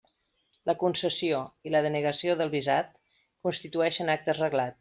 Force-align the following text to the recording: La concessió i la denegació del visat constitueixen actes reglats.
La 0.69 0.73
concessió 0.83 1.41
i 1.71 1.75
la 1.75 1.83
denegació 1.87 2.39
del 2.41 2.51
visat 2.57 2.91
constitueixen 3.49 4.15
actes 4.19 4.43
reglats. 4.47 4.79